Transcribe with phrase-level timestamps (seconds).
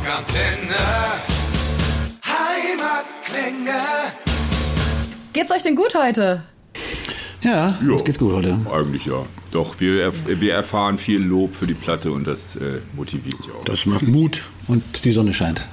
[0.00, 0.74] Rockantenne.
[2.24, 3.78] Heimatklänge.
[5.34, 6.42] Geht's euch denn gut heute?
[7.42, 7.92] Ja, Ja.
[7.92, 8.58] uns geht's gut heute.
[8.72, 9.26] Eigentlich ja.
[9.52, 13.52] Doch, wir, erf wir erfahren viel Lob für die Platte und das äh, motiviert ja
[13.60, 13.64] auch.
[13.64, 15.66] Das macht Mut und die Sonne scheint.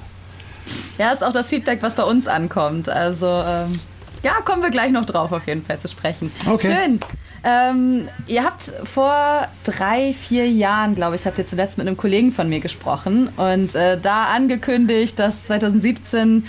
[0.98, 2.90] Ja, ist auch das Feedback, was bei uns ankommt.
[2.90, 3.80] Also, ähm,
[4.24, 6.32] ja, kommen wir gleich noch drauf auf jeden Fall zu sprechen.
[6.46, 6.76] Okay.
[6.76, 7.00] Schön.
[7.44, 12.32] Ähm, ihr habt vor drei, vier Jahren, glaube ich, habt ihr zuletzt mit einem Kollegen
[12.32, 16.46] von mir gesprochen und äh, da angekündigt, dass 2017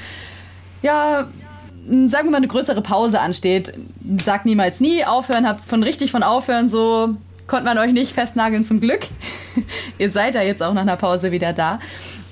[0.83, 1.29] ja
[1.89, 3.73] sagen wir mal, eine größere Pause ansteht.
[4.25, 7.17] Sagt niemals nie, aufhören, habt von richtig von aufhören, so
[7.47, 9.07] konnte man euch nicht festnageln zum Glück.
[9.99, 11.81] ihr seid ja jetzt auch nach einer Pause wieder da.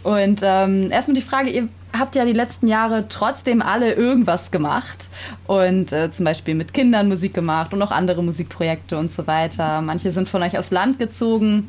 [0.02, 1.68] Und ähm, erstmal die Frage, ihr
[1.98, 5.08] habt ja die letzten Jahre trotzdem alle irgendwas gemacht
[5.46, 9.80] und äh, zum Beispiel mit Kindern Musik gemacht und auch andere Musikprojekte und so weiter.
[9.82, 11.68] Manche sind von euch aufs Land gezogen,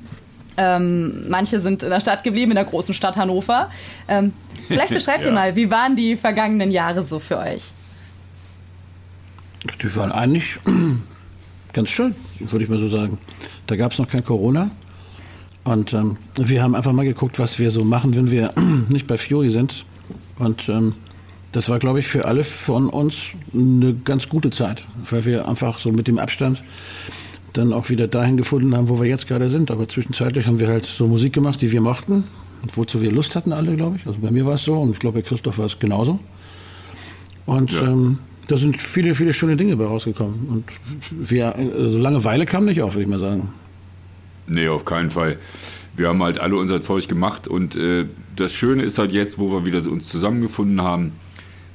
[0.57, 3.69] ähm, manche sind in der Stadt geblieben, in der großen Stadt Hannover.
[4.07, 4.33] Ähm,
[4.67, 5.33] vielleicht beschreibt ihr Ja.
[5.33, 7.71] mal, wie waren die vergangenen Jahre so für euch?
[9.81, 10.57] Die waren eigentlich
[11.73, 13.17] ganz schön, würde ich mal so sagen.
[13.67, 14.71] Da gab es noch kein Corona.
[15.63, 18.53] Und ähm, wir haben einfach mal geguckt, was wir so machen, wenn wir
[18.89, 19.85] nicht bei Fury sind.
[20.39, 20.93] Und ähm,
[21.51, 23.17] das war, glaube ich, für alle von uns
[23.53, 26.63] eine ganz gute Zeit, weil wir einfach so mit dem Abstand
[27.53, 29.71] dann auch wieder dahin gefunden haben, wo wir jetzt gerade sind.
[29.71, 32.25] Aber zwischenzeitlich haben wir halt so Musik gemacht, die wir mochten,
[32.75, 34.05] wozu wir Lust hatten alle, glaube ich.
[34.05, 36.19] Also bei mir war es so und ich glaube, bei Christoph war es genauso.
[37.45, 40.47] Und ähm, da sind viele, viele schöne Dinge bei rausgekommen.
[40.49, 40.65] Und
[41.11, 43.49] wir, also Langeweile kam nicht auf, würde ich mal sagen.
[44.47, 45.37] Nee, auf keinen Fall.
[45.95, 48.05] Wir haben halt alle unser Zeug gemacht und äh,
[48.39, 51.13] das Schöne ist halt jetzt, wo wir wieder uns zusammengefunden haben,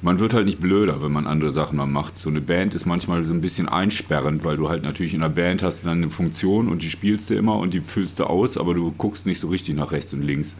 [0.01, 2.17] man wird halt nicht blöder, wenn man andere Sachen mal macht.
[2.17, 5.33] So eine Band ist manchmal so ein bisschen einsperrend, weil du halt natürlich in einer
[5.33, 8.57] Band hast dann eine Funktion und die spielst du immer und die füllst du aus,
[8.57, 10.57] aber du guckst nicht so richtig nach rechts und links.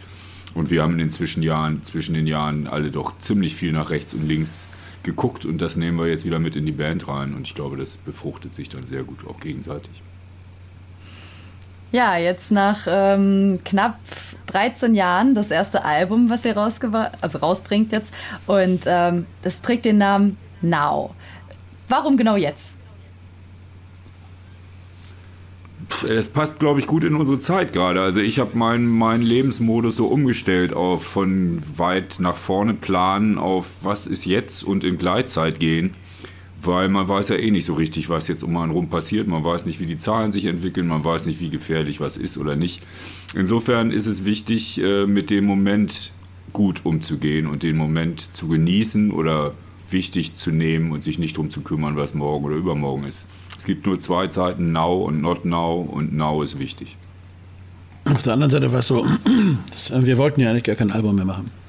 [0.53, 4.13] Und wir haben in den Zwischenjahren, zwischen den Jahren alle doch ziemlich viel nach rechts
[4.13, 4.67] und links
[5.03, 7.75] geguckt und das nehmen wir jetzt wieder mit in die Band rein und ich glaube,
[7.75, 10.01] das befruchtet sich dann sehr gut auch gegenseitig.
[11.93, 13.99] Ja, jetzt nach ähm, knapp
[14.47, 18.11] 13 Jahren das erste Album, was ihr also rausbringt jetzt.
[18.47, 21.13] Und ähm, das trägt den Namen Now.
[21.89, 22.69] Warum genau jetzt?
[26.01, 28.01] Das passt, glaube ich, gut in unsere Zeit gerade.
[28.01, 33.67] Also ich habe meinen mein Lebensmodus so umgestellt auf von weit nach vorne planen auf
[33.83, 35.95] was ist jetzt und in Gleitzeit gehen.
[36.63, 39.27] Weil man weiß ja eh nicht so richtig, was jetzt um einen rum passiert.
[39.27, 40.87] Man weiß nicht, wie die Zahlen sich entwickeln.
[40.87, 42.81] Man weiß nicht, wie gefährlich was ist oder nicht.
[43.35, 46.11] Insofern ist es wichtig, äh, mit dem Moment
[46.53, 49.53] gut umzugehen und den Moment zu genießen oder
[49.89, 53.27] wichtig zu nehmen und sich nicht darum zu kümmern, was morgen oder übermorgen ist.
[53.57, 56.97] Es gibt nur zwei Zeiten, now und not now und now ist wichtig.
[58.05, 59.05] Auf der anderen Seite war es so,
[59.89, 61.62] wir wollten ja eigentlich gar kein Album mehr machen.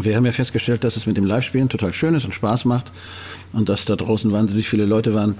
[0.00, 2.92] Wir haben ja festgestellt, dass es mit dem Live-Spielen total schön ist und Spaß macht
[3.52, 5.36] und dass da draußen wahnsinnig viele Leute waren,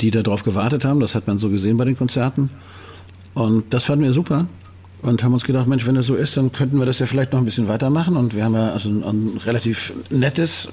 [0.00, 1.00] die darauf gewartet haben.
[1.00, 2.50] Das hat man so gesehen bei den Konzerten.
[3.34, 4.46] Und das fanden wir super
[5.02, 7.32] und haben uns gedacht, Mensch, wenn das so ist, dann könnten wir das ja vielleicht
[7.32, 8.16] noch ein bisschen weitermachen.
[8.16, 10.68] Und wir haben ja also ein, ein relativ nettes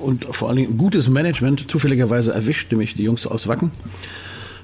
[0.00, 3.72] und vor allen Dingen gutes Management zufälligerweise erwischt, nämlich die Jungs aus Wacken.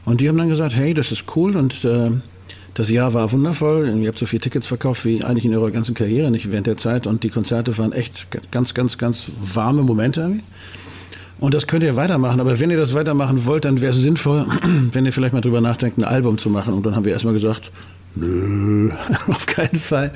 [0.04, 2.10] Und die haben dann gesagt, hey, das ist cool und äh,
[2.74, 3.88] das Jahr war wundervoll.
[4.00, 6.76] Ihr habt so viele Tickets verkauft wie eigentlich in eurer ganzen Karriere, nicht während der
[6.76, 7.06] Zeit.
[7.06, 10.40] Und die Konzerte waren echt ganz, ganz, ganz warme Momente.
[11.38, 12.40] Und das könnt ihr weitermachen.
[12.40, 14.46] Aber wenn ihr das weitermachen wollt, dann wäre es sinnvoll,
[14.92, 16.74] wenn ihr vielleicht mal drüber nachdenkt, ein Album zu machen.
[16.74, 17.70] Und dann haben wir erstmal gesagt,
[18.16, 18.90] nö,
[19.28, 20.12] auf keinen Fall.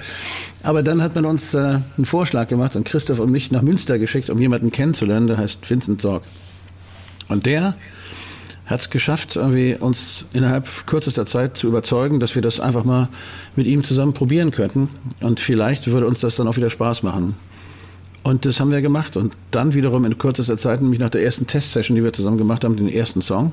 [0.64, 4.00] Aber dann hat man uns äh, einen Vorschlag gemacht und Christoph und mich nach Münster
[4.00, 6.24] geschickt, um jemanden kennenzulernen, der heißt Vincent Sorg.
[7.28, 7.74] Und der
[8.68, 13.08] hat es geschafft, irgendwie uns innerhalb kürzester Zeit zu überzeugen, dass wir das einfach mal
[13.56, 14.90] mit ihm zusammen probieren könnten.
[15.22, 17.34] Und vielleicht würde uns das dann auch wieder Spaß machen.
[18.22, 19.16] Und das haben wir gemacht.
[19.16, 22.62] Und dann wiederum in kürzester Zeit, nämlich nach der ersten Testsession, die wir zusammen gemacht
[22.62, 23.52] haben, den ersten Song,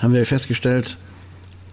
[0.00, 0.96] haben wir festgestellt,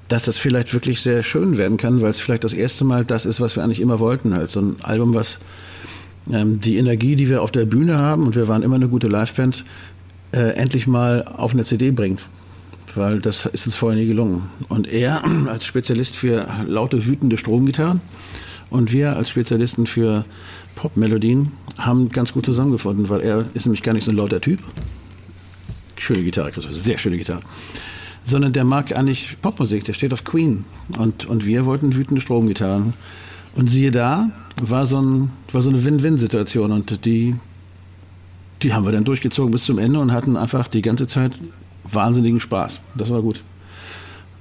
[0.08, 3.26] dass das vielleicht wirklich sehr schön werden kann, weil es vielleicht das erste Mal das
[3.26, 4.36] ist, was wir eigentlich immer wollten.
[4.36, 5.40] Halt so ein Album, was
[6.32, 9.08] ähm, die Energie, die wir auf der Bühne haben, und wir waren immer eine gute
[9.08, 9.66] Liveband,
[10.32, 12.28] äh, endlich mal auf eine CD bringt.
[13.00, 14.50] Weil das ist uns vorher nie gelungen.
[14.68, 18.02] Und er als Spezialist für laute, wütende Stromgitarren
[18.70, 20.26] und wir als Spezialisten für
[20.76, 24.60] Popmelodien haben ganz gut zusammengefunden, weil er ist nämlich gar nicht so ein lauter Typ.
[25.98, 27.40] Schöne Gitarre, Christoph, sehr schöne Gitarre.
[28.26, 30.66] Sondern der mag eigentlich Popmusik, der steht auf Queen.
[30.98, 32.96] Und, und wir wollten wütende Stromgitarren.
[33.56, 34.30] Und siehe da,
[34.62, 36.74] war so, ein, war so eine Win-Win-Situation.
[36.74, 37.38] Und die,
[38.62, 41.32] die haben wir dann durchgezogen bis zum Ende und hatten einfach die ganze Zeit
[41.84, 42.80] wahnsinnigen Spaß.
[42.96, 43.44] Das war gut.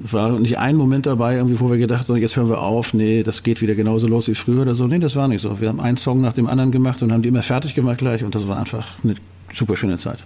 [0.01, 3.25] War nicht ein Moment dabei, irgendwie, wo wir gedacht haben, jetzt hören wir auf, nee,
[3.25, 4.87] das geht wieder genauso los wie früher oder so.
[4.87, 5.61] Nee, das war nicht so.
[5.61, 8.23] Wir haben einen Song nach dem anderen gemacht und haben die immer fertig gemacht gleich
[8.23, 9.15] und das war einfach eine
[9.53, 10.19] super schöne Zeit.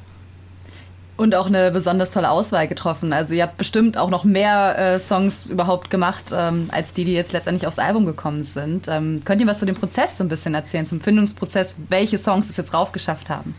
[1.16, 3.12] Und auch eine besonders tolle Auswahl getroffen.
[3.12, 7.12] Also ihr habt bestimmt auch noch mehr äh, Songs überhaupt gemacht, ähm, als die, die
[7.12, 8.88] jetzt letztendlich aufs Album gekommen sind.
[8.88, 12.50] Ähm, könnt ihr was zu dem Prozess so ein bisschen erzählen, zum Findungsprozess, welche Songs
[12.50, 13.54] es jetzt raufgeschafft haben?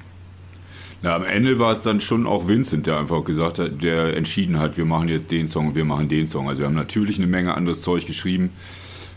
[1.03, 4.57] Na, am Ende war es dann schon auch Vincent, der einfach gesagt hat, der entschieden
[4.61, 6.47] hat, wir machen jetzt den Song und wir machen den Song.
[6.47, 8.51] Also wir haben natürlich eine Menge anderes Zeug geschrieben.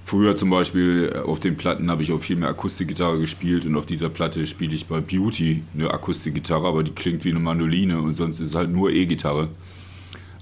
[0.03, 3.77] Früher zum Beispiel äh, auf den Platten habe ich auch viel mehr Akustikgitarre gespielt und
[3.77, 8.01] auf dieser Platte spiele ich bei Beauty eine Akustikgitarre, aber die klingt wie eine Mandoline
[8.01, 9.49] und sonst ist es halt nur E-Gitarre.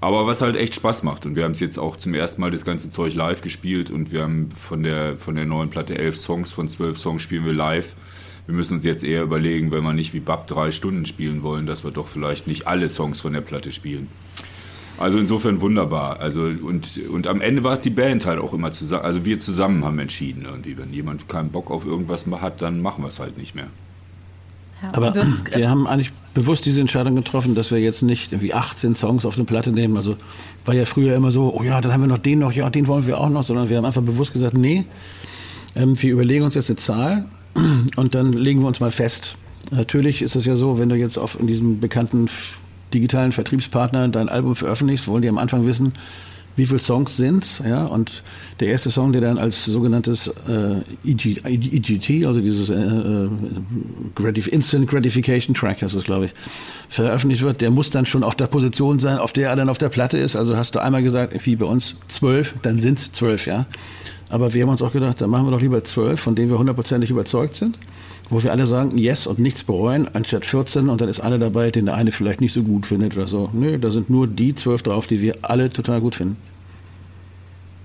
[0.01, 2.53] Aber was halt echt Spaß macht und wir haben es jetzt auch zum ersten Mal
[2.53, 6.17] das ganze Zeug live gespielt und wir haben von der, von der neuen Platte elf
[6.17, 7.95] Songs, von zwölf Songs spielen wir live.
[8.47, 11.67] Wir müssen uns jetzt eher überlegen, wenn wir nicht wie Bab drei Stunden spielen wollen,
[11.67, 14.09] dass wir doch vielleicht nicht alle Songs von der Platte spielen.
[14.99, 16.21] Also insofern wunderbar.
[16.21, 19.05] Also und, und am Ende war es die Band halt auch immer zusammen.
[19.05, 20.79] Also wir zusammen haben entschieden irgendwie.
[20.79, 23.67] Wenn jemand keinen Bock auf irgendwas hat, dann machen wir es halt nicht mehr.
[24.83, 25.15] Ja, Aber
[25.55, 29.37] wir haben eigentlich bewusst diese Entscheidung getroffen, dass wir jetzt nicht irgendwie 18 Songs auf
[29.37, 29.97] eine Platte nehmen.
[29.97, 30.17] Also
[30.65, 32.87] war ja früher immer so, oh ja, dann haben wir noch den noch, ja, den
[32.87, 34.85] wollen wir auch noch, sondern wir haben einfach bewusst gesagt, nee,
[35.75, 37.25] ähm, wir überlegen uns jetzt eine Zahl
[37.97, 39.37] und dann legen wir uns mal fest.
[39.71, 42.29] Natürlich ist es ja so, wenn du jetzt auf in diesem bekannten
[42.93, 45.93] digitalen Vertriebspartner dein Album veröffentlichst, wollen die am Anfang wissen,
[46.57, 48.23] wie viele Songs sind, ja, und
[48.61, 54.89] der erste Song, der dann als sogenanntes äh, EGT, e also dieses äh, äh, Instant
[54.89, 56.35] Gratification Track, heißt das, glaube ich,
[56.89, 59.79] veröffentlicht wird, der muss dann schon auf der Position sein, auf der er dann auf
[59.79, 60.37] der Platte ist.
[60.37, 63.67] Also hast du einmal gesagt, wie bei uns zwölf, dann sind es zwölf, ja.
[64.35, 66.59] Aber wir haben uns auch gedacht, dann machen wir doch lieber zwölf, von denen wir
[66.59, 67.79] hundertprozentig überzeugt sind
[68.31, 71.71] wo wir alle sagen, yes und nichts bereuen, anstatt 14 und dann ist einer dabei,
[71.71, 73.51] den der eine vielleicht nicht so gut findet oder so.
[73.53, 76.37] Nö, da sind nur die zwölf drauf, die wir alle total gut finden.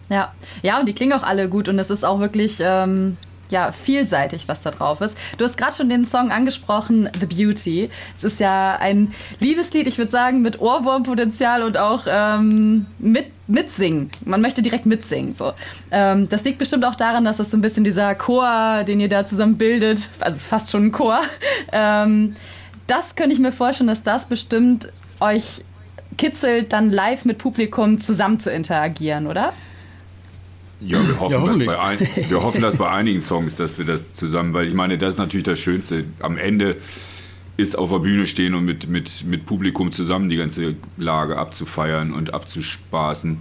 [0.09, 3.17] Ja, ja, und die klingen auch alle gut und es ist auch wirklich ähm,
[3.49, 5.17] ja, vielseitig, was da drauf ist.
[5.37, 7.89] Du hast gerade schon den Song angesprochen, The Beauty.
[8.15, 14.11] Es ist ja ein Liebeslied, ich würde sagen, mit Ohrwurmpotenzial und auch ähm, mit mitsingen.
[14.25, 15.33] Man möchte direkt mitsingen.
[15.33, 15.53] So.
[15.91, 19.09] Ähm, das liegt bestimmt auch daran, dass das so ein bisschen dieser Chor, den ihr
[19.09, 21.19] da zusammen bildet, also es ist fast schon ein Chor.
[21.71, 22.33] Ähm,
[22.87, 25.63] das könnte ich mir vorstellen, dass das bestimmt euch
[26.17, 29.53] kitzelt, dann live mit Publikum zusammen zu interagieren, oder?
[30.81, 33.85] Ja, wir hoffen, ja, dass bei ein, wir hoffen, dass bei einigen Songs, dass wir
[33.85, 36.05] das zusammen, weil ich meine, das ist natürlich das Schönste.
[36.19, 36.77] Am Ende
[37.57, 42.13] ist auf der Bühne stehen und mit, mit, mit Publikum zusammen die ganze Lage abzufeiern
[42.13, 43.37] und abzuspaßen.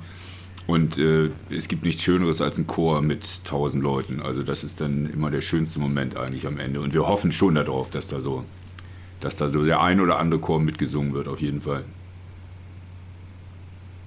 [0.66, 4.20] Und äh, es gibt nichts Schöneres als ein Chor mit tausend Leuten.
[4.20, 6.80] Also das ist dann immer der schönste Moment eigentlich am Ende.
[6.80, 8.44] Und wir hoffen schon darauf, dass da so,
[9.20, 11.84] dass da so der ein oder andere Chor mitgesungen wird, auf jeden Fall.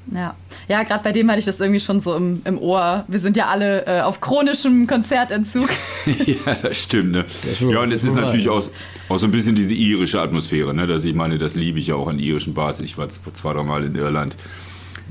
[0.08, 0.36] Ja,
[0.68, 3.06] ja gerade bei dem hatte ich das irgendwie schon so im, im Ohr.
[3.08, 5.70] Wir sind ja alle äh, auf chronischem Konzertentzug.
[6.06, 7.12] ja, das stimmt.
[7.12, 7.26] Ne?
[7.44, 8.64] Das ja, und es ist natürlich auch,
[9.10, 10.74] auch so ein bisschen diese irische Atmosphäre.
[10.74, 10.88] Ne?
[10.88, 12.80] Dass ich meine, das liebe ich ja auch an irischen Bars.
[12.80, 14.36] Ich war zwei, drei Mal in Irland.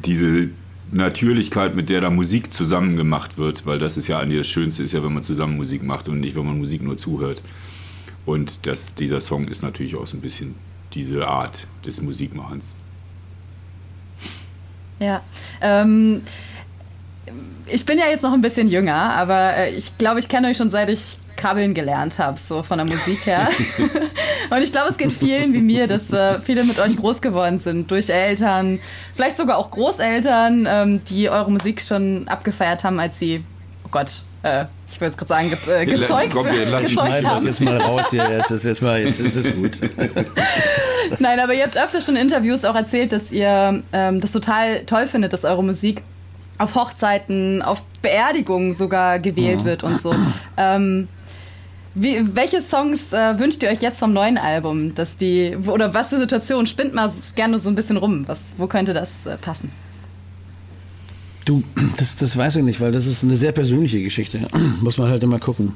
[0.04, 0.48] Diese
[0.92, 4.82] Natürlichkeit, mit der da Musik zusammen gemacht wird, weil das ist ja eigentlich das Schönste,
[4.82, 7.42] ist ja, wenn man zusammen Musik macht und nicht, wenn man Musik nur zuhört.
[8.26, 10.56] Und das, dieser Song ist natürlich auch so ein bisschen
[10.92, 12.74] diese Art des Musikmachens.
[15.00, 15.22] Ja.
[15.60, 16.22] Ähm,
[17.66, 20.56] ich bin ja jetzt noch ein bisschen jünger, aber äh, ich glaube, ich kenne euch
[20.56, 23.48] schon seit ich krabbeln gelernt habe, so von der Musik her.
[24.50, 27.58] und ich glaube, es geht vielen wie mir, dass äh, viele mit euch groß geworden
[27.58, 28.78] sind, durch Eltern,
[29.14, 33.42] vielleicht sogar auch Großeltern, ähm, die eure Musik schon abgefeiert haben, als sie,
[33.84, 37.24] oh Gott, äh, ich würde jetzt gerade sagen, ge äh, gezeugt, Komm, wir lassen gezeugt
[37.24, 37.46] haben.
[37.46, 39.78] jetzt mal raus hier, jetzt ist, jetzt mal, jetzt ist es gut.
[41.18, 44.84] Nein, aber ihr habt öfter schon in Interviews auch erzählt, dass ihr ähm, das total
[44.84, 46.02] toll findet, dass eure Musik
[46.58, 49.64] auf Hochzeiten, auf Beerdigungen sogar gewählt ja.
[49.64, 50.14] wird und so.
[50.56, 51.08] Ähm,
[51.94, 56.10] wie, welche Songs äh, wünscht ihr euch jetzt vom neuen Album, dass die oder was
[56.10, 58.24] für Situationen spinnt mal gerne so ein bisschen rum?
[58.26, 59.72] Was, wo könnte das äh, passen?
[61.44, 61.62] Du,
[61.96, 64.40] das, das weiß ich nicht, weil das ist eine sehr persönliche Geschichte.
[64.80, 65.72] Muss man halt immer gucken.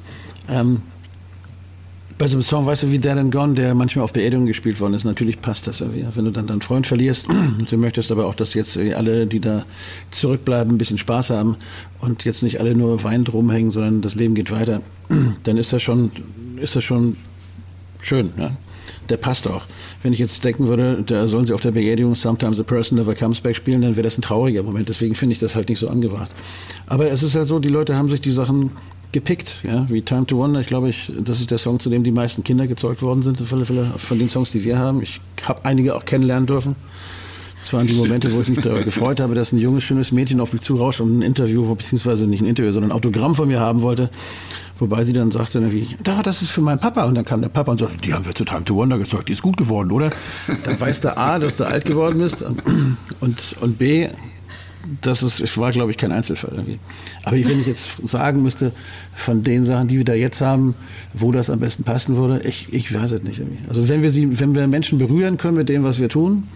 [0.48, 0.82] Ähm,
[2.16, 4.78] bei so einem Song, weißt du, wie Dead and Gone, der manchmal auf Beerdigungen gespielt
[4.78, 6.06] worden ist, natürlich passt das irgendwie.
[6.14, 7.26] Wenn du dann deinen Freund verlierst,
[7.70, 9.64] du möchtest aber auch, dass jetzt alle, die da
[10.10, 11.56] zurückbleiben, ein bisschen Spaß haben
[12.00, 14.82] und jetzt nicht alle nur weinend rumhängen, sondern das Leben geht weiter,
[15.42, 16.12] dann ist das schon,
[16.60, 17.16] ist das schon
[18.00, 18.30] schön.
[18.36, 18.52] Ne?
[19.08, 19.62] Der passt auch.
[20.02, 23.14] Wenn ich jetzt denken würde, da sollen sie auf der Beerdigung Sometimes a Person Never
[23.14, 24.88] Comes Back spielen, dann wäre das ein trauriger Moment.
[24.88, 26.30] Deswegen finde ich das halt nicht so angebracht.
[26.86, 28.70] Aber es ist halt so, die Leute haben sich die Sachen
[29.12, 30.60] gepickt, ja, wie Time to Wonder.
[30.60, 33.40] Ich glaube, ich, das ist der Song, zu dem die meisten Kinder gezeugt worden sind,
[33.40, 35.02] von den Songs, die wir haben.
[35.02, 36.74] Ich habe einige auch kennenlernen dürfen.
[37.64, 40.38] Das waren die Momente, wo ich mich da gefreut habe, dass ein junges, schönes Mädchen
[40.40, 43.58] auf mich zurauscht und ein Interview, beziehungsweise nicht ein Interview, sondern ein Autogramm von mir
[43.58, 44.10] haben wollte.
[44.76, 47.04] Wobei sie dann sagte irgendwie, da, das ist für meinen Papa.
[47.04, 49.30] Und dann kam der Papa und sagte, die haben wir zu Time to Wonder gezeugt,
[49.30, 50.10] die ist gut geworden, oder?
[50.64, 52.44] Dann weiß der A, dass du alt geworden bist
[53.20, 54.10] und, und B,
[55.00, 56.78] das ist, es war, glaube ich, kein Einzelfall irgendwie.
[57.22, 58.72] Aber wenn ich jetzt sagen müsste,
[59.14, 60.74] von den Sachen, die wir da jetzt haben,
[61.14, 63.66] wo das am besten passen würde, ich, ich weiß es nicht irgendwie.
[63.68, 66.46] Also wenn wir sie, wenn wir Menschen berühren können mit dem, was wir tun,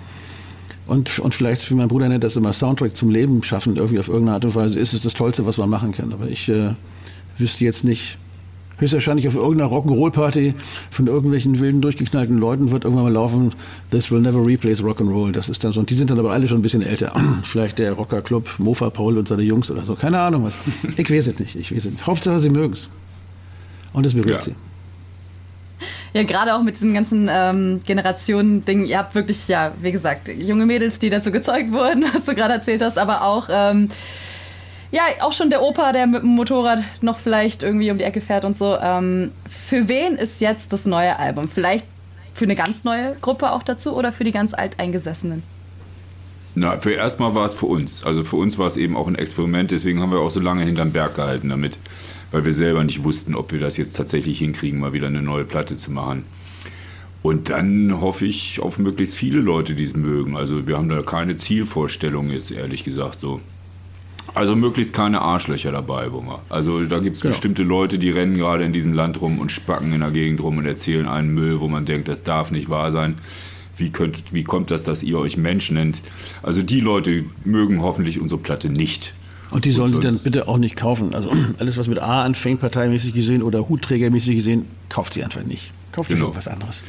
[0.89, 4.09] und, und vielleicht, wie mein Bruder nennt das immer, Soundtrack zum Leben schaffen, irgendwie auf
[4.09, 6.13] irgendeine Art und Weise, ist es das Tollste, was man machen kann.
[6.13, 6.71] Aber ich äh,
[7.37, 8.19] wüsste jetzt nicht,
[8.79, 10.55] höchstwahrscheinlich auf irgendeiner Rock'n'Roll-Party
[10.91, 13.51] von irgendwelchen wilden, durchgeknallten Leuten wird irgendwann mal laufen,
[13.91, 15.33] This will never replace Rock'n'Roll.
[15.33, 15.81] Das ist dann so.
[15.81, 17.13] Und die sind dann aber alle schon ein bisschen älter.
[17.43, 19.95] Vielleicht der Rockerclub, Mofa Paul und seine Jungs oder so.
[19.95, 20.57] Keine Ahnung was.
[20.97, 21.55] Ich weiß es nicht.
[21.55, 22.07] Ich weiß es nicht.
[22.07, 22.89] Hauptsache, sie mögen es.
[23.93, 24.53] Und es berührt ja.
[24.53, 24.55] sie.
[26.15, 28.87] Ja, gerade auch mit diesem ganzen ähm, Generationen-Ding.
[28.87, 32.55] Ihr habt wirklich, ja, wie gesagt, junge Mädels, die dazu gezeugt wurden, was du gerade
[32.55, 33.89] erzählt hast, aber auch, ähm,
[34.91, 38.23] ja, auch schon der Opa, der mit dem Motorrad noch vielleicht irgendwie um die Ecke
[38.23, 38.79] fährt und so.
[38.81, 41.49] Ähm, für wen ist jetzt das neue Album?
[41.49, 41.87] Vielleicht
[42.33, 45.43] für eine ganz neue Gruppe auch dazu oder für die ganz alteingesessenen?
[46.59, 48.05] Na, für erstmal war es für uns.
[48.05, 50.65] Also für uns war es eben auch ein Experiment, deswegen haben wir auch so lange
[50.65, 51.79] hinterm Berg gehalten damit
[52.31, 55.45] weil wir selber nicht wussten, ob wir das jetzt tatsächlich hinkriegen, mal wieder eine neue
[55.45, 56.25] Platte zu machen.
[57.23, 60.37] Und dann hoffe ich auf möglichst viele Leute, die es mögen.
[60.37, 63.41] Also wir haben da keine Zielvorstellung jetzt, ehrlich gesagt, so.
[64.35, 66.41] Also möglichst keine Arschlöcher dabei, Wunger.
[66.49, 67.33] Also da gibt es genau.
[67.33, 70.59] bestimmte Leute, die rennen gerade in diesem Land rum und spacken in der Gegend rum
[70.59, 73.17] und erzählen einen Müll, wo man denkt, das darf nicht wahr sein.
[73.79, 76.03] Wie, könnt, wie kommt das, dass ihr euch Mensch nennt?
[76.43, 79.15] Also die Leute mögen hoffentlich unsere Platte nicht.
[79.51, 81.15] Und die sollen sie dann bitte auch nicht kaufen.
[81.15, 85.73] Also alles, was mit A anfängt, parteimäßig gesehen oder Hutträgermäßig gesehen, kauft sie einfach nicht.
[85.93, 86.27] Kauft genau.
[86.27, 86.85] irgendwas anderes.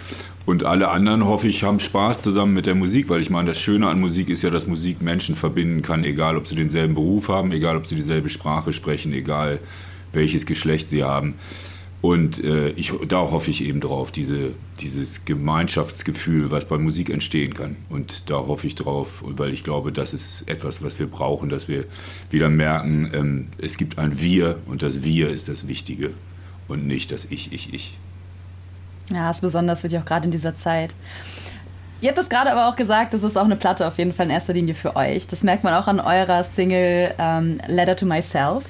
[0.46, 3.60] Und alle anderen, hoffe ich, haben Spaß zusammen mit der Musik, weil ich meine, das
[3.60, 7.30] Schöne an Musik ist ja, dass Musik Menschen verbinden kann, egal ob sie denselben Beruf
[7.30, 9.60] haben, egal ob sie dieselbe Sprache sprechen, egal
[10.12, 11.36] welches Geschlecht sie haben.
[12.02, 17.54] Und äh, ich, da hoffe ich eben drauf, diese, dieses Gemeinschaftsgefühl, was bei Musik entstehen
[17.54, 17.76] kann.
[17.90, 21.68] Und da hoffe ich drauf, weil ich glaube, das ist etwas, was wir brauchen, dass
[21.68, 21.84] wir
[22.30, 26.12] wieder merken, ähm, es gibt ein Wir und das Wir ist das Wichtige
[26.70, 27.98] und nicht das Ich, Ich, Ich.
[29.12, 30.96] Ja, ist besonders wird ja auch gerade in dieser Zeit.
[32.02, 34.28] Ihr habt es gerade aber auch gesagt, das ist auch eine Platte auf jeden Fall
[34.28, 35.28] in erster Linie für euch.
[35.28, 38.64] Das merkt man auch an eurer Single ähm, Letter to Myself.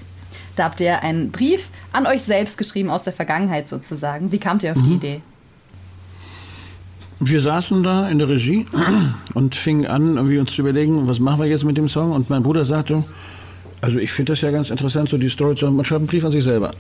[0.60, 4.34] Da habt ihr einen Brief an euch selbst geschrieben aus der Vergangenheit sozusagen.
[4.34, 4.84] Wie kamt ihr auf mhm.
[4.84, 5.22] die Idee?
[7.22, 8.66] Wir saßen da in der Regie
[9.34, 12.12] und fingen an, irgendwie uns zu überlegen, was machen wir jetzt mit dem Song?
[12.12, 13.06] Und mein Bruder sagte,
[13.80, 15.78] also ich finde das ja ganz interessant, so die Story zu haben.
[15.78, 16.74] Man schreibt einen Brief an sich selber.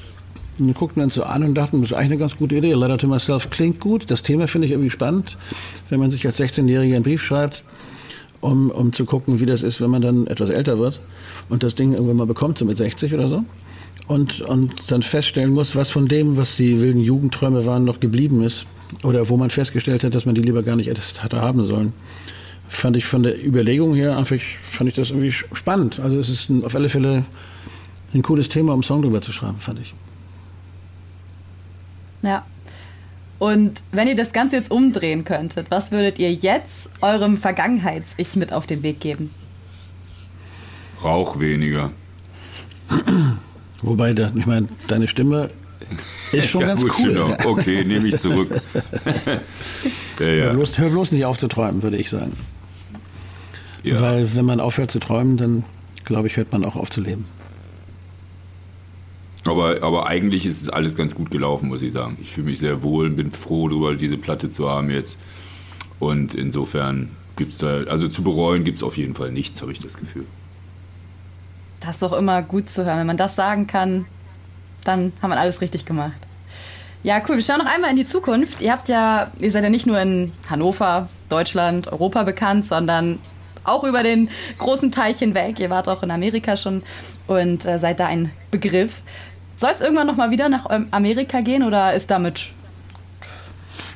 [0.60, 2.74] Und wir guckten uns so an und dachten, das ist eigentlich eine ganz gute Idee.
[2.74, 4.12] Letter to Myself klingt gut.
[4.12, 5.38] Das Thema finde ich irgendwie spannend,
[5.90, 7.64] wenn man sich als 16-Jähriger einen Brief schreibt,
[8.42, 11.00] um, um zu gucken, wie das ist, wenn man dann etwas älter wird
[11.48, 13.46] und das Ding irgendwann mal bekommt, so mit 60 oder so
[14.10, 18.42] und, und dann feststellen muss, was von dem, was die wilden Jugendträume waren, noch geblieben
[18.42, 18.66] ist.
[19.04, 21.94] Oder wo man festgestellt hat, dass man die lieber gar nicht erst hatte haben sollen.
[22.68, 26.00] Fand ich von der Überlegung her einfach, fand ich das irgendwie spannend.
[26.00, 27.24] Also es ist auf alle Fälle
[28.12, 29.94] ein cooles Thema, um einen Song drüber zu schreiben, fand ich.
[32.24, 32.44] Ja.
[33.38, 38.54] Und wenn ihr das Ganze jetzt umdrehen könntet, was würdet ihr jetzt eurem Vergangenheits-Ich mit
[38.54, 39.30] auf den Weg geben?
[41.04, 41.92] Rauch weniger.
[43.82, 45.50] Wobei, ich meine, deine Stimme
[46.32, 47.14] ist schon ja, ganz gut, cool.
[47.14, 47.38] Genau.
[47.46, 48.62] Okay, nehme ich zurück.
[50.20, 50.44] ja, ja.
[50.46, 52.34] Hör, bloß, hör, bloß, nicht auf zu träumen, würde ich sagen.
[53.84, 55.64] Weil wenn man aufhört zu träumen, dann
[56.04, 57.26] glaube ich, hört man auch auf zu leben.
[59.46, 62.18] Aber, aber eigentlich ist es alles ganz gut gelaufen, muss ich sagen.
[62.22, 65.18] Ich fühle mich sehr wohl, bin froh darüber, diese Platte zu haben jetzt.
[65.98, 69.72] Und insofern gibt es da, also zu bereuen gibt es auf jeden Fall nichts, habe
[69.72, 70.26] ich das Gefühl.
[71.80, 73.00] Das ist doch immer gut zu hören.
[73.00, 74.06] Wenn man das sagen kann,
[74.84, 76.14] dann hat man alles richtig gemacht.
[77.04, 77.38] Ja, cool.
[77.38, 78.62] Wir schauen noch einmal in die Zukunft.
[78.62, 83.20] Ihr habt ja, ihr seid ja nicht nur in Hannover, Deutschland, Europa bekannt, sondern
[83.64, 85.60] auch über den großen Teich hinweg.
[85.60, 86.84] Ihr wart auch in Amerika schon
[87.28, 89.02] und äh, seid da ein Begriff.
[89.56, 92.52] Soll es irgendwann noch mal wieder nach ähm, Amerika gehen oder ist damit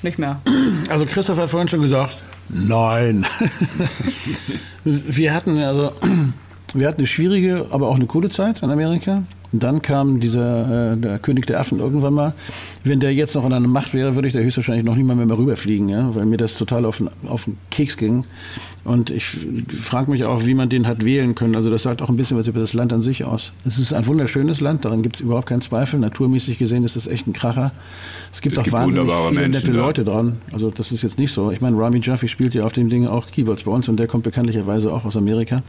[0.01, 0.41] nicht mehr?
[0.89, 2.17] Also Christoph hat vorhin schon gesagt,
[2.49, 3.25] nein.
[4.83, 5.93] wir hatten also
[6.73, 9.23] wir hatten eine schwierige, aber auch eine coole Zeit in Amerika.
[9.55, 12.33] Dann kam dieser äh, der König der Affen irgendwann mal.
[12.83, 15.15] Wenn der jetzt noch an einer Macht wäre, würde ich da höchstwahrscheinlich noch nicht mal
[15.15, 16.13] mehr rüberfliegen, ja?
[16.15, 18.25] weil mir das total auf, auf den Keks ging.
[18.83, 19.25] Und ich
[19.69, 21.55] frage mich auch, wie man den hat wählen können.
[21.55, 23.53] Also das sagt auch ein bisschen was über das Land an sich aus.
[23.63, 25.99] Es ist ein wunderschönes Land, daran gibt es überhaupt keinen Zweifel.
[25.99, 27.71] Naturmäßig gesehen ist es echt ein Kracher.
[28.31, 29.77] Es gibt es auch gibt wahnsinnig viele Menschen, nette da.
[29.77, 30.37] Leute dran.
[30.51, 31.51] Also das ist jetzt nicht so.
[31.51, 34.07] Ich meine, Rami Jaffe spielt ja auf dem Ding auch Keyboards bei uns und der
[34.07, 35.61] kommt bekanntlicherweise auch aus Amerika.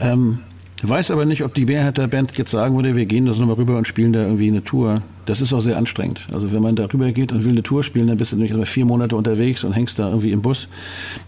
[0.00, 0.40] Ähm,
[0.82, 3.56] Weiß aber nicht, ob die Mehrheit der Band jetzt sagen würde, wir gehen das nochmal
[3.56, 5.02] rüber und spielen da irgendwie eine Tour.
[5.26, 6.26] Das ist auch sehr anstrengend.
[6.32, 8.52] Also wenn man da rüber geht und will eine Tour spielen, dann bist du nämlich
[8.52, 10.68] immer vier Monate unterwegs und hängst da irgendwie im Bus.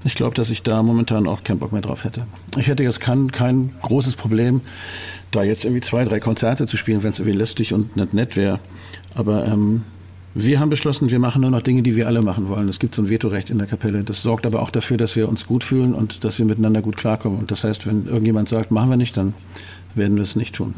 [0.05, 2.27] Ich glaube, dass ich da momentan auch keinen Bock mehr drauf hätte.
[2.57, 4.63] Ich hätte jetzt kein, kein großes Problem,
[5.33, 8.37] da jetzt irgendwie zwei, drei Konzerte zu spielen, wenn es irgendwie lästig und nicht nett
[8.37, 8.59] wäre.
[9.15, 9.83] Aber ähm,
[10.35, 12.69] wir haben beschlossen, wir machen nur noch Dinge, die wir alle machen wollen.
[12.69, 14.03] Es gibt so ein Vetorecht in der Kapelle.
[14.03, 16.97] Das sorgt aber auch dafür, dass wir uns gut fühlen und dass wir miteinander gut
[16.97, 17.39] klarkommen.
[17.39, 19.35] Und das heißt, wenn irgendjemand sagt, machen wir nicht, dann
[19.95, 20.75] werden wir es nicht tun.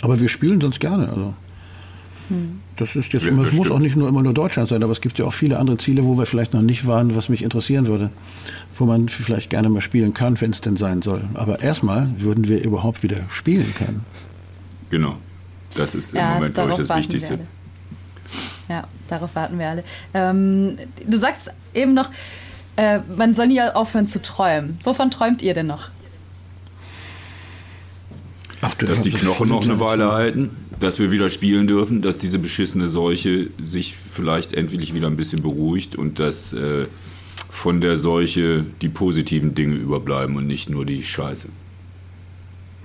[0.00, 1.08] Aber wir spielen sonst gerne.
[1.08, 1.34] Also.
[2.28, 2.60] Hm.
[2.76, 5.00] Das ist jetzt immer, es muss auch nicht nur immer nur Deutschland sein, aber es
[5.00, 7.86] gibt ja auch viele andere Ziele, wo wir vielleicht noch nicht waren, was mich interessieren
[7.86, 8.10] würde,
[8.76, 11.24] wo man vielleicht gerne mal spielen kann, wenn es denn sein soll.
[11.34, 14.04] Aber erstmal würden wir überhaupt wieder spielen können.
[14.90, 15.16] Genau.
[15.74, 17.40] Das ist im ja, Moment, glaube ich, das Wichtigste.
[18.68, 19.84] Ja, darauf warten wir alle.
[20.14, 22.10] Ähm, du sagst eben noch,
[22.76, 24.78] äh, man soll nie aufhören zu träumen.
[24.84, 25.90] Wovon träumt ihr denn noch?
[28.60, 32.38] Ach, dass die Knochen noch eine Weile halten, dass wir wieder spielen dürfen, dass diese
[32.38, 36.86] beschissene Seuche sich vielleicht endlich wieder ein bisschen beruhigt und dass äh,
[37.50, 41.48] von der Seuche die positiven Dinge überbleiben und nicht nur die Scheiße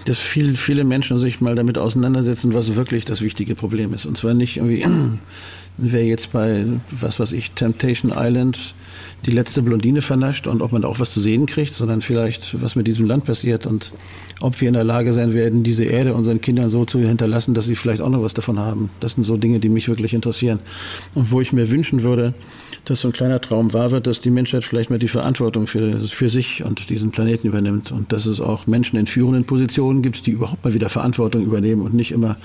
[0.05, 4.05] dass viel, viele Menschen sich mal damit auseinandersetzen, was wirklich das wichtige Problem ist.
[4.05, 4.85] Und zwar nicht irgendwie,
[5.77, 8.75] wer jetzt bei, was weiß ich, Temptation Island
[9.25, 12.61] die letzte Blondine vernascht und ob man da auch was zu sehen kriegt, sondern vielleicht,
[12.61, 13.91] was mit diesem Land passiert und
[14.43, 17.63] ob wir in der Lage sein werden, diese Erde unseren Kindern so zu hinterlassen, dass
[17.63, 18.89] sie vielleicht auch noch was davon haben.
[18.99, 20.59] Das sind so Dinge, die mich wirklich interessieren.
[21.13, 22.33] Und wo ich mir wünschen würde,
[22.83, 25.97] dass so ein kleiner Traum wahr wird, dass die Menschheit vielleicht mal die Verantwortung für,
[26.01, 30.25] für sich und diesen Planeten übernimmt und dass es auch Menschen in führenden Positionen gibt,
[30.25, 32.35] die überhaupt mal wieder Verantwortung übernehmen und nicht immer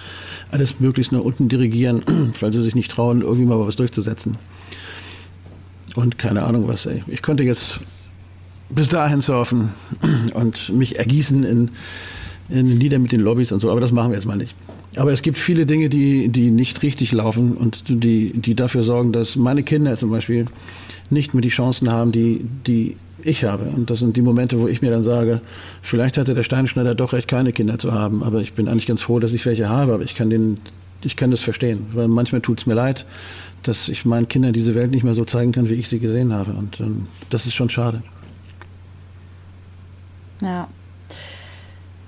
[0.52, 2.02] alles möglichst nach unten dirigieren,
[2.40, 4.38] weil sie sich nicht trauen, irgendwie mal was durchzusetzen.
[5.96, 7.02] Und keine Ahnung was, ey.
[7.08, 7.80] Ich könnte jetzt
[8.70, 9.70] bis dahin surfen
[10.34, 11.70] und mich ergießen in,
[12.48, 14.54] in Lieder mit den Lobbys und so, aber das machen wir jetzt mal nicht.
[14.96, 19.12] Aber es gibt viele Dinge, die, die nicht richtig laufen und die, die dafür sorgen,
[19.12, 20.46] dass meine Kinder zum Beispiel
[21.10, 23.64] nicht mehr die Chancen haben, die, die ich habe.
[23.64, 25.40] Und das sind die Momente, wo ich mir dann sage,
[25.82, 28.22] vielleicht hatte der Steinschneider doch recht, keine Kinder zu haben.
[28.22, 29.94] Aber ich bin eigentlich ganz froh, dass ich welche habe.
[29.94, 30.58] Aber ich kann, den,
[31.04, 31.86] ich kann das verstehen.
[31.92, 33.06] Weil manchmal tut es mir leid,
[33.62, 36.32] dass ich meinen Kindern diese Welt nicht mehr so zeigen kann, wie ich sie gesehen
[36.32, 36.52] habe.
[36.52, 38.02] Und ähm, das ist schon schade.
[40.40, 40.68] Ja.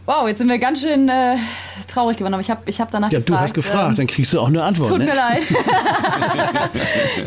[0.07, 1.37] Wow, jetzt sind wir ganz schön äh,
[1.87, 3.31] traurig geworden, aber ich habe ich hab danach ja, gefragt.
[3.31, 4.89] Ja, du hast gefragt, ähm, dann kriegst du auch eine Antwort.
[4.89, 5.05] Tut ne?
[5.05, 5.43] mir leid.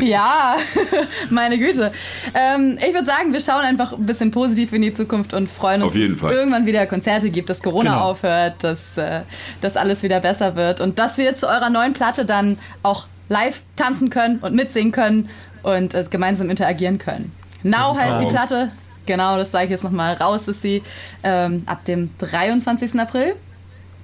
[0.00, 0.56] ja,
[1.30, 1.92] meine Güte.
[2.34, 5.82] Ähm, ich würde sagen, wir schauen einfach ein bisschen positiv in die Zukunft und freuen
[5.82, 8.04] uns, Auf jeden dass es irgendwann wieder Konzerte gibt, dass Corona genau.
[8.10, 9.22] aufhört, dass, äh,
[9.62, 13.62] dass alles wieder besser wird und dass wir zu eurer neuen Platte dann auch live
[13.76, 15.30] tanzen können und mitsingen können
[15.62, 17.32] und äh, gemeinsam interagieren können.
[17.62, 18.70] Now heißt die Platte.
[19.06, 20.14] Genau, das sage ich jetzt nochmal.
[20.14, 20.82] Raus ist sie
[21.22, 22.98] ähm, ab dem 23.
[22.98, 23.36] April.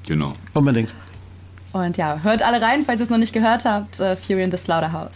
[0.07, 0.33] Genau.
[0.55, 0.93] Unbedingt.
[1.73, 4.01] Und ja, hört alle rein, falls ihr es noch nicht gehört habt.
[4.01, 5.11] Äh, Fury in the Slaughterhouse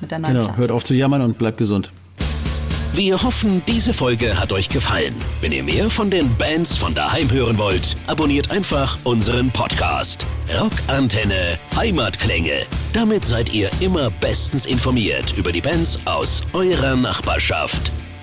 [0.00, 0.58] mit der neuen Genau, Platte.
[0.60, 1.92] hört auf zu jammern und bleibt gesund.
[2.94, 5.14] Wir hoffen, diese Folge hat euch gefallen.
[5.40, 10.26] Wenn ihr mehr von den Bands von daheim hören wollt, abonniert einfach unseren Podcast.
[10.60, 12.66] Rockantenne Heimatklänge.
[12.92, 17.90] Damit seid ihr immer bestens informiert über die Bands aus eurer Nachbarschaft.